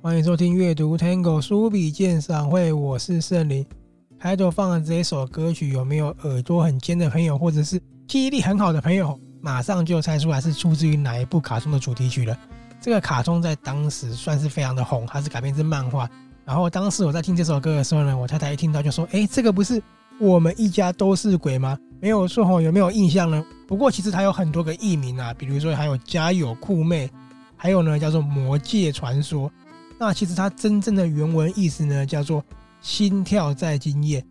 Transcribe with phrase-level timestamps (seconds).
[0.00, 3.66] 欢迎收听阅读 Tango 书笔鉴赏会，我是圣灵。
[4.16, 12.38] 开头放的这首歌曲，有没有耳朵很尖的朋友，或者是记忆力很好的朋友，马上就猜出来是出自于哪一部卡通的主题曲了？
[12.80, 16.08] 这个卡通在当时算是非常的红，它是改编自漫画。
[16.44, 19.82] 然后当时我在听这首歌的时候呢，我太太一听到就说：“哎，这个不是
[20.20, 23.44] 我们一家都是鬼吗？”没有说吼，有没有印象呢？
[23.66, 27.10] 不过其实它有很多个译名啊，比如说还有家有酷妹，
[27.56, 29.50] 还有呢叫做魔界传说。
[29.98, 32.44] 那其实它真正的原文意思呢叫做
[32.80, 34.24] 心跳在今夜，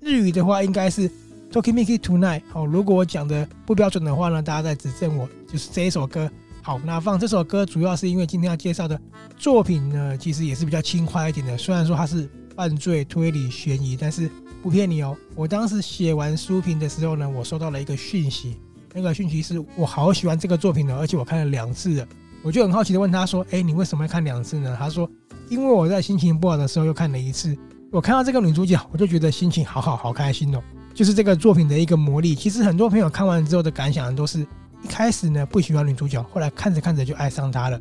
[0.00, 1.10] 日语的话应该是
[1.50, 2.42] Tokimeki Tonight。
[2.50, 5.28] 好，如果我讲的不标准的话呢，大家再指正我。
[5.48, 6.30] 就是这一首歌。
[6.62, 9.00] 好，那放这首歌主要是因为今天要介绍的
[9.36, 11.56] 作品呢，其实也是比较轻快一点的。
[11.58, 14.30] 虽然说它是犯罪推理悬疑，但是
[14.62, 15.16] 不骗你哦。
[15.34, 18.56] 我当时写完书评的时候呢，我收到了一个讯息，
[18.92, 22.06] 那个讯息是我好喜欢这个作品的，而且我看了两次了。
[22.42, 25.10] 我就很好奇的问他说：“哎，你为什么要看两次呢？”他说
[25.50, 27.56] ：“因为我在心情不好的时候又看了一次。
[27.90, 30.62] 我看到这个女主角，我就觉得心情好好好开心哦。
[30.94, 32.34] 就是这个作品的一个魔力。
[32.34, 34.46] 其实很多朋友看完之后的感想都是。”
[34.80, 37.80] 一开始呢，不喜欢女主角，后来看着看着就爱上她了。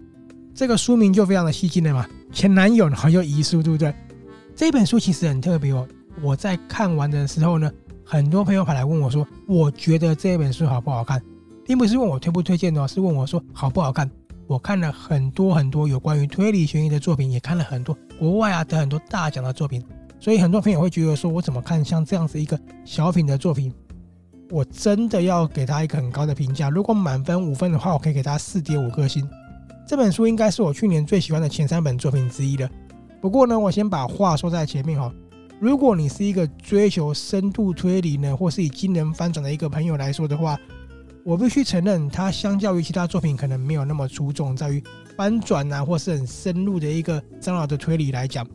[0.56, 3.94] 这个书名就非常的吸睛了嘛，前男友然后又遗书，对不对？
[4.56, 5.88] 这本书其实很特别哦。
[6.24, 7.72] 我在看完的时候呢，
[8.04, 11.22] 很多朋友跑来问我说：“我觉得这本书好不好看？”
[11.64, 14.10] 并不是问我推不推荐哦，是问我说好不好看。
[14.48, 19.84] 我看了很多很多有关于推理悬疑的作品，也看了很多国外啊得很多大奖的作品，
[20.20, 23.74] 所以很多朋友会觉得说，我怎么看像这样子一个小品的作品？
[24.50, 26.70] 我真的要给他一个很高的评价。
[26.70, 29.30] 如果满分五分的话，我可以给他四点五颗星。
[29.86, 32.70] 这本书应该是我去年最喜欢的前三本作品之一了。
[33.20, 35.14] 不过呢，我先把话说在前面哈。
[35.60, 40.58] 如果你是一个追求深度推理呢，或是以惊人翻转的一个朋友来说的话，
[41.28, 44.82] 我必须承认，它相较于其他作品可能没有那么出众，在于
[45.18, 48.48] 翻转啊，或是很深入的一个张老的推理来讲，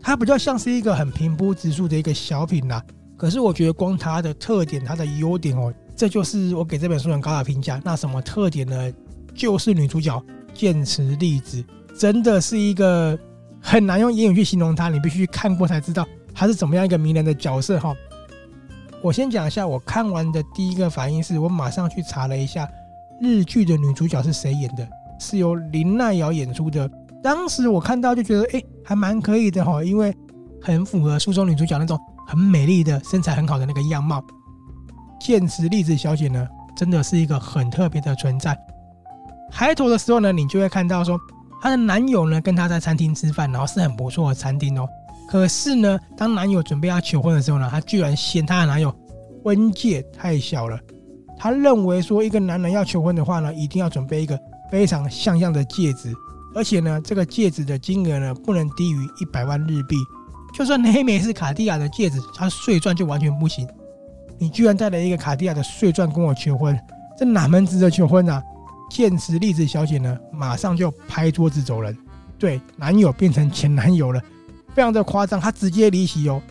[0.00, 2.80] 它比较像是一个很平铺直述的一个小品啦。
[3.16, 7.82] 可是我觉得光它的特点，它的优点哦，这就是我给这本书很高的评价。
[7.84, 8.92] 那什么特点呢？
[9.34, 10.24] 就是女主角
[10.54, 11.64] 剑持丽子，
[11.98, 13.18] 真的是一个
[13.60, 17.92] 很难用言语去形容她，你必须看过才知道她是怎么样一个迷人的角色哈。
[19.06, 22.68] 我先讲一下，我看完的第一个反应是我马上去查了一下
[23.20, 24.84] 日剧的女主角是谁演的，
[25.20, 26.90] 是由林奈瑶演出的。
[27.22, 30.12] 当时我看到就觉得，哎，还蛮可以的哈，因为
[30.60, 31.96] 很符合书中女主角那种。
[32.28, 34.20] 很美丽的身材，很好的那个样貌，
[35.20, 36.44] 剑持丽子小姐呢，
[36.76, 38.58] 真的是一个很特别的存在。
[39.52, 41.16] 开头的时候呢，你就会看到说，
[41.62, 44.88] 她的男友呢跟她在餐厅吃饭，然后是很不错的餐厅哦。
[45.28, 48.94] 可是呢，当男友准备要求婚的时候呢，她居然嫌她的男友
[49.42, 50.78] 婚戒太小了。
[51.38, 54.38] 她认为说，一个男人要求婚的话呢，一定要准备一个
[54.70, 56.12] 非常像样的戒指，
[56.54, 59.96] 而且呢，这个戒指的金额呢，不能低于一百万日币。
[60.54, 63.68] 就算黑莓是卡地亚的戒指，它碎钻就完全不行。
[64.38, 66.78] 你居然带了一个卡地亚的碎钻跟我求婚，
[67.18, 68.42] 这哪门子的求婚啊？
[68.88, 71.96] 见此丽子小姐呢，马上就拍桌子走人。
[72.38, 74.20] 对，男友变成前男友了，
[74.76, 76.42] 非常的夸张，她直接离席哦。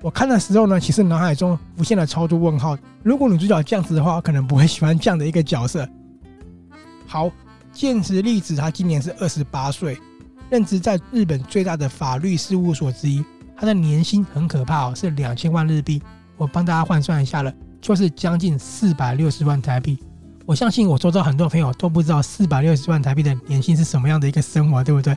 [0.00, 2.74] 我看的时候呢，其实脑海中浮现了超多问号。
[3.02, 5.86] 如果女主角这样子的话，我可能不会喜欢这样的一个角色。
[7.06, 7.30] 好，
[7.70, 9.98] 剑持丽子她今年是二十八岁，
[10.48, 13.22] 任职在日本最大的法律事务所之一。
[13.54, 16.00] 他的年薪很可怕哦，是两千万日币。
[16.38, 17.52] 我帮大家换算一下了，
[17.82, 19.98] 就是将近四百六十万台币。
[20.46, 25.14] 我相信我周遭很多朋友都不知道四百六十万台币的年薪是什么样的一个生活，对不对？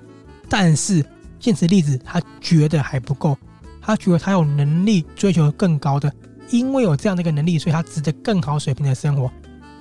[0.50, 1.06] 但是
[1.42, 3.38] 现实例子他觉得还不够，
[3.82, 6.10] 他觉得他有能力追求更高的，
[6.52, 9.30] 因为有这样的一个能力，所以他值得更好水平的生活。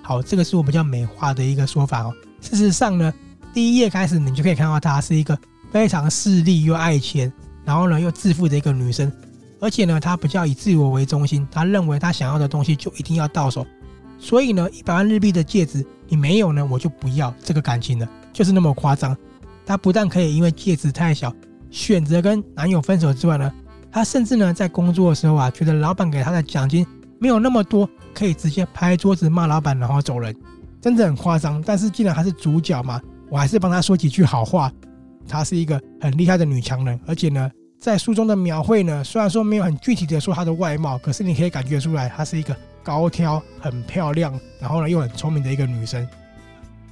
[0.03, 2.13] 好，这个是我比较美化的一个说法哦。
[2.41, 3.15] 事实上呢，
[3.55, 5.39] 第一页开始你就可以看到她是一个
[5.71, 7.33] 非常势利又爱钱。
[7.63, 9.13] 然后呢，又自负的一个女生，
[9.61, 13.65] 而且呢，她比较以自我为中心，她认为她想要的东西就一定要到手，
[14.19, 19.17] 所以呢，一百万日币的戒指你没有呢，我就不要这个感情了，就是那么夸张。
[19.67, 21.33] 她不但可以因为戒指太小
[21.71, 23.53] 选择跟男友分手之外呢，
[23.91, 26.87] 她甚至呢在工作的时候啊，觉得老板给她的奖金
[27.19, 30.35] 没有那么多，可以直接拍桌子骂老板然后走人，
[30.81, 31.63] 真的很夸张。
[31.65, 34.73] 但是既然她是主角嘛，我还是帮她说几句好话。
[35.29, 46.05] 她是一个很厉害的女强人，而且呢，在书中的描绘呢，虽然说没有很具体的说她的外貌，可是你可以感觉出来，她是一个高挑、很漂亮，然后呢又很聪明的一个女生。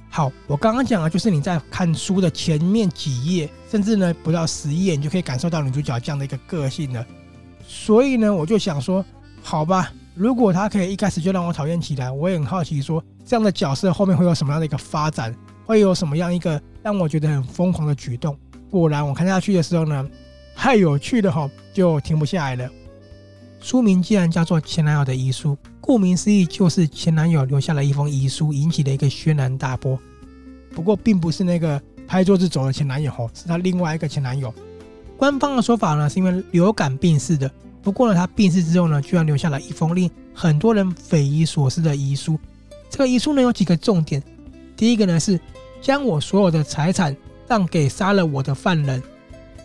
[0.09, 7.05] 好，我刚刚讲的就是你在看书的前面几页，甚至呢不到十页，你就可以感受到女主角这样的一个个性了。
[7.65, 9.05] 所以呢，我就想说，
[9.43, 15.33] 好吧，如果她可以一开始就让我讨厌起来，我也很好奇说，这样的角色后面会有什么样的一个发展。
[15.65, 18.35] 会有什么样一个让我觉得很疯狂的举动？
[18.71, 20.03] 果然，我看下去的时候呢，
[20.55, 22.67] 太有趣了哈，就停不下来了。
[23.61, 25.51] 书名既然叫做《前男友的遗书》，
[25.81, 29.99] 顾名思义就是前男友留下了一封遗书，引起了一个轩然大波。
[30.73, 34.53] 不过，并不是那个拍桌子走的前男友，是他另外一个前男友。
[35.17, 37.51] 官方的说法呢，是因为流感病逝的。
[37.81, 42.39] 不过呢，他病逝之后呢，居然留下了一封令很多人匪夷所思的遗书。
[42.89, 44.23] 这个遗书呢，有几个重点。
[44.77, 45.39] 第一个呢，是
[45.81, 47.15] 将我所有的财产
[47.47, 49.03] 让给杀了我的犯人。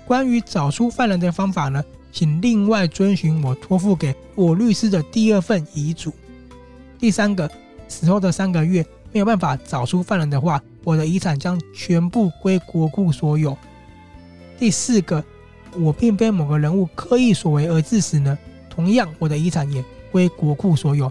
[0.05, 1.83] 关于找出犯人的方法呢，
[2.15, 6.15] 请另外遵循我托付给我律师的第二份遗嘱。
[6.99, 7.51] 第三个，
[7.89, 13.59] 死后的三个月没有办法找出犯人的话，我的遗产将全部归国库所有。
[14.59, 15.23] 第四个。
[15.77, 18.39] 我并非某个人物刻意所为而致死呢，
[18.71, 21.11] 同样我的遗产也归国库所有。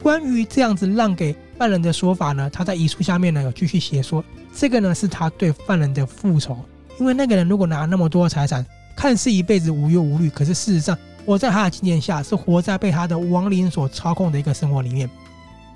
[0.00, 4.24] 关于这样子让给犯人的说法呢，他在遗书下面呢有继续写说，
[4.54, 6.56] 这个呢是他对犯人的复仇，
[7.00, 8.64] 因为那个人如果拿那么多财产，
[8.98, 15.08] 看似一辈子无忧无虑，可是事实上我在他的纪念下是活在被他的亡灵所操控的一个生活里面。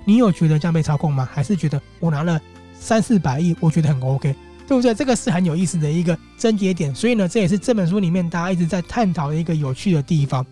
[0.03, 1.25] 你有觉得这样被操控吗？
[1.31, 2.37] 还是觉得我拿了
[2.77, 4.35] 三四百亿，我觉得很 OK？
[4.67, 4.93] 对不对？
[4.93, 10.45] 这个是很有意思的一个症结点，所以呢，这也是这本书里面大家一直在探讨的一个有趣的地方。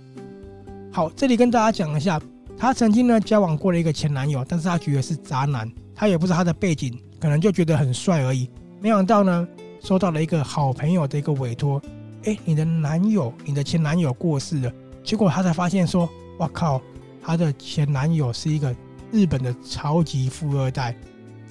[0.94, 2.22] 好，这里跟大家讲一下，
[2.58, 8.50] 他曾经呢交往过了一个前男友，但是他觉得是渣男，他也不知道他的背景，可能就觉得很帅而已。
[8.80, 9.46] 没想到呢，
[9.84, 11.82] 收到了一个好朋友的一个委托，
[12.26, 14.72] 哎，你的男友，你的前男友过世了，
[15.04, 16.82] 结果他才发现说，哇靠，
[17.24, 18.76] 他的前男友是一个
[19.12, 20.96] 日本的超级富二代。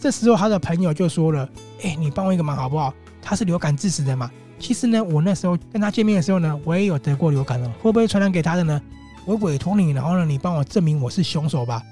[0.00, 1.48] 这时候，他的朋友就说了
[1.82, 2.94] ：“哎，你帮我一个忙好不好？
[3.20, 4.30] 他是流感致死的嘛。
[4.58, 8.80] 其实呢，我那时候跟他见面的时候呢，我也有得过流感了，会不会传染给他的呢？
[9.26, 11.82] 我委托你，然后呢，你帮我证明我是凶手吧。”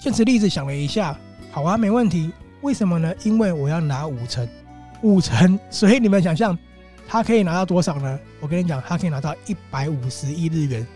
[0.00, 1.16] 剑持丽子想了一下，
[1.50, 2.30] 好啊，没问题。
[2.60, 3.14] 为什么呢？
[3.24, 4.46] 因为我要拿五成，
[5.02, 5.58] 五成。
[5.70, 6.58] 所以你们想象，
[7.06, 8.18] 他可以拿到多少呢？
[8.40, 10.86] 我跟你讲，他可以拿到一百五十亿日元，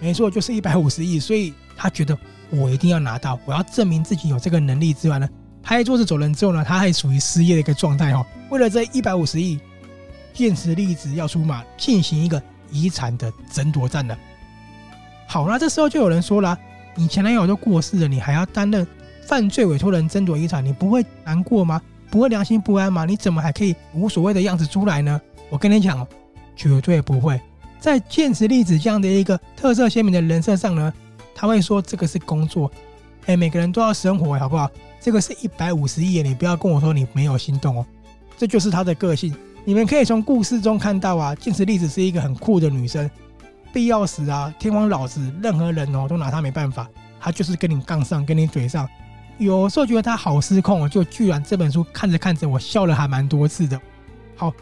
[0.00, 1.20] 没错，就是一百五十亿。
[1.20, 2.16] 所以他觉得
[2.50, 5.28] 我一定要拿到，我要证明自己有这个能力之外呢。
[5.62, 8.24] 拍桌子走人之后呢，他还属于失业的一个状态哦。
[8.50, 9.58] 为了这一百五十亿，
[10.32, 12.40] 剑持丽子要出马进行一个
[12.70, 14.16] 遗产的争夺战了。
[15.26, 16.56] 好，那这时候就有人说了
[16.94, 18.86] ：“你前男友都过世了，你还要担任
[19.26, 21.82] 犯罪委托人争夺遗产，你不会难过吗？
[22.12, 23.04] 不会良心不安吗？
[23.04, 26.06] 你怎么还可以无所谓的样子出来呢？”我跟你讲，
[26.54, 27.40] 绝对不会。
[27.78, 30.92] 在剑持丽子这样的一个特色鲜明的人设上呢，
[31.34, 32.70] 他会说这个是工作，
[33.26, 34.68] 哎，每个人都要生活，好不好？
[35.00, 37.86] 这个是一百五十亿，你不要跟我说你没有心动哦，
[38.36, 39.32] 这就是他的个性。
[39.64, 43.08] 你们可以从故事中看到啊，剑持丽子是一个很酷的女生，
[43.72, 46.88] 必要时啊，天王老子任何人哦都拿她没办法，
[47.20, 48.88] 她就是跟你杠上，跟你嘴上。
[49.38, 53.80] 有时候觉得她好失控哦，就居然这本书看着看着我笑了还蛮多次的。
[54.34, 54.52] 好，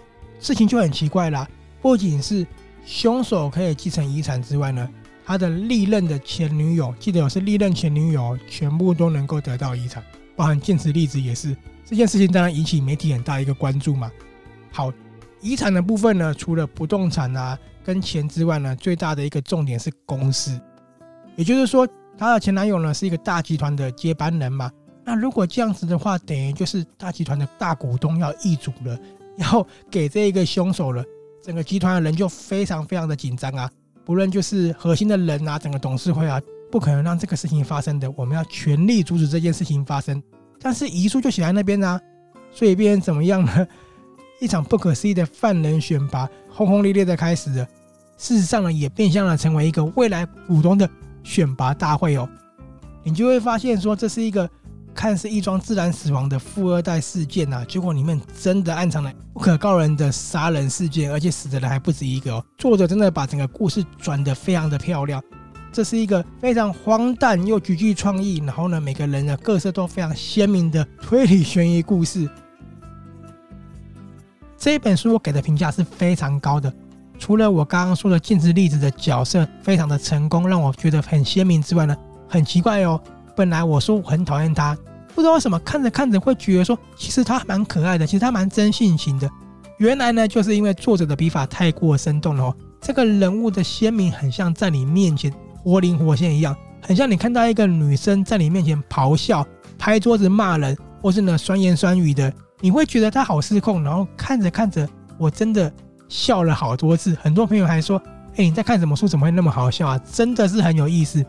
[0.44, 1.48] 事情就很奇怪啦，
[1.80, 2.46] 不仅是
[2.84, 4.86] 凶手可以继承遗产之外呢，
[5.24, 10.04] 他的历任的前女友，记得有是历任前女友，全部都能够得到遗产。
[10.36, 14.12] 包含剑持例子也是这件事情，当然引起媒体很大一个关注嘛。
[14.70, 14.92] 好，
[15.40, 20.60] 遗产的部分呢，除了不动产啊跟钱之外呢，最大的一个重点是公司，
[21.36, 24.70] 也就是说，她的前男友呢是一个大集团的接班人嘛。
[25.06, 28.98] 那如果这样子的话，等于就是大集团的大股东要易主了，
[29.36, 31.04] 要给这一个凶手了，
[31.42, 33.70] 整个集团的人就非常非常的紧张啊。
[34.04, 36.40] 不论就是核心的人啊，整个董事会啊。
[36.70, 40.20] 不可能让这个事情发生的，我们要全力阻止这件事情发生。
[40.60, 42.00] 但是遗书就写在那边呢、啊，
[42.50, 43.64] 所以变成怎么样呢？
[44.40, 47.64] 一场不可思议的犯人选拔，轰轰烈烈的开始了。
[48.16, 50.90] 事实上呢，也变相的成为一个未来股东的
[51.22, 52.28] 选拔大会哦。
[53.04, 54.50] 你就会发现说，这是一个
[54.94, 62.44] 看似一桩自然死亡的富二代事件呐、啊，结果里面真的暗藏了不可告人的杀人事件，而且死的人还不止一个哦。
[62.56, 65.22] 作者真的把整个故事转得非常的漂亮。
[65.72, 72.30] 这是一个非常荒诞又极具创意，然后呢，每个人的各色都非常鲜明的推理悬疑故事。
[74.56, 76.72] 这本书我给的评价是非常高的，
[77.18, 81.96] 除了我刚刚说的剑持丽子的角色非常的成功，让我觉得很鲜明之外呢，
[82.28, 83.00] 很奇怪哦，
[83.36, 84.76] 本来我说我很讨厌他，
[85.14, 89.30] 不知道为什么看着看着会觉得说，其实他蛮可爱的，其实他蛮真性情的。
[89.78, 95.32] 原来呢，就是因为作者的笔法太过生动了哦，这个人物的鲜明很像在你面前。
[95.64, 99.46] 活灵活现一样，很像你看到一个女生在你面前咆哮、
[99.78, 103.82] 拍桌子骂人，或是呢酸言酸语的，你会觉得她好失控。
[103.82, 104.86] 然后看着看着，
[105.16, 105.72] 我真的
[106.06, 107.16] 笑了好多次。
[107.22, 107.98] 很多朋友还说
[108.36, 109.08] ：“哎，你在看什么书？
[109.08, 111.24] 怎么会那么好笑啊？”真的是很有意思。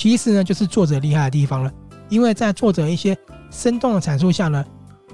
[0.00, 1.70] 其实呢，就是作者厉害的地方了，
[2.08, 3.14] 因为在作者一些
[3.50, 4.64] 生动的阐述下呢，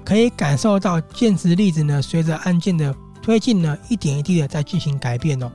[0.05, 5.51] 可以感受到剑持丽子呢随着案件的推进呢一点一滴的在进行改变哦。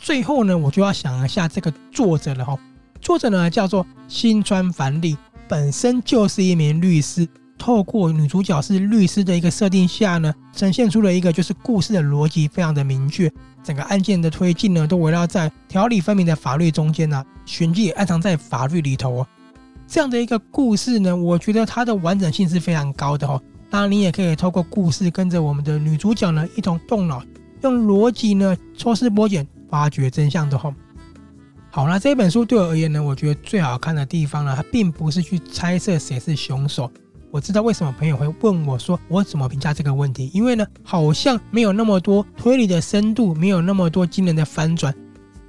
[0.00, 2.58] 最后呢，我就要想一下这个作者了哈。
[3.08, 5.16] 作者呢叫做新川繁利，
[5.48, 7.26] 本身就是一名律师。
[7.56, 13.32] 透过女主角是律师的一个设定下呢，呈现出了一个就是故事的逻辑非常的明确，
[13.64, 19.26] 整个案件的推进呢都围绕在条理分明的法律中间呢，玄机也暗藏在法律里头哦。
[19.86, 23.40] 这样的一个故事呢，我觉得它的完整性是非常高的哦。
[23.70, 27.22] 当然，你也可以透过故事跟着我们的女主角呢一同动脑，
[27.62, 29.48] 用逻辑呢抽丝剥茧。
[29.70, 30.74] 发掘真相的话，
[31.70, 36.90] 好，那这本书对我而言呢，我觉得最好看的地方呢，它并不是去猜测谁是凶手。
[37.30, 40.30] 我知道为什么朋友会问我说，我怎么评价这个问题？
[40.32, 44.94] 因为呢，好像没有那么多推理的深度，没有那么多惊人的翻转。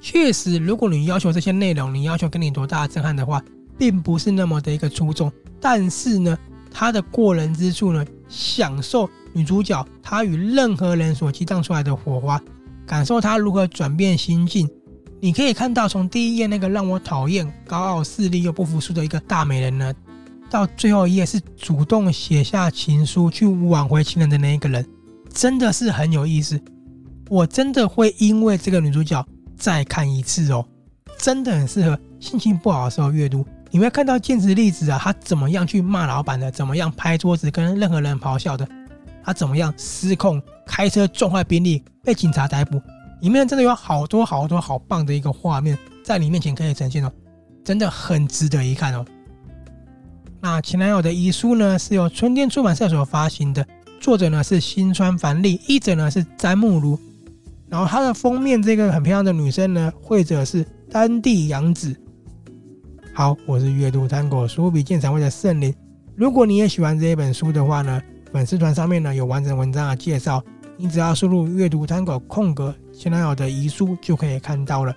[0.02, 3.42] 确实，如果你要求这些内容，你要求给你多大的震撼的话，
[3.78, 5.32] 并不是那么的一个出众。
[5.62, 6.38] 但是呢，
[6.70, 12.40] 它的过人之处呢，享受女主角她与任何人所激荡出来的火花。
[12.86, 14.70] 感受她如何转变心境，
[15.22, 19.94] 你可以看到从第一页那个让我讨厌、高傲、势利又不服输的一个大美人呢，
[20.50, 24.86] 到最后一页是主动写下情书去挽回情人的那一个人，
[25.34, 26.60] 真的是很有意思。
[27.30, 29.24] 我真的会因为这个女主角
[29.58, 30.66] 再看一次哦，
[31.18, 33.46] 真的很适合心情不好的时候阅读。
[33.72, 38.68] 你会看到剑持丽子啊，她怎么样去骂老板的，怎么样拍桌子跟任何人咆哮的。
[39.24, 42.82] 她怎么样失控开车撞坏宾利，被警察逮捕？
[43.22, 47.12] 里面真的有好多好多好棒的一个画面在你面前可以呈现哦，
[47.64, 49.06] 真的很值得一看哦。
[50.42, 53.66] 那前男友的遗书呢，是由春天出版社所发行的，
[54.00, 56.98] 作者呢是新川繁利，译者呢是詹慕如。
[57.68, 61.94] 然后它的封面这个很漂亮的女生呢，绘者是丹地洋子。
[63.14, 65.76] 好，我是阅读探戈书笔鉴赏会的圣灵。
[66.16, 70.42] 如果你也喜欢这一本书的话呢，粉丝团上面呢有完整文章的介绍，
[70.78, 74.94] 你只要输入“阅读 Tango 空格前男友的遗书”就可以看到了。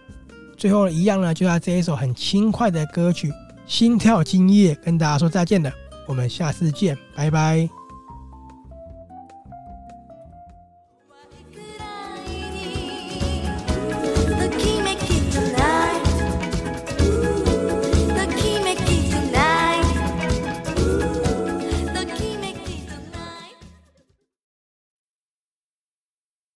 [0.56, 3.30] 最后一样呢，就在这一首很轻快的歌曲
[3.64, 5.72] 《心跳今夜》跟大家说再见了，
[6.08, 7.81] 我们下次见，拜拜。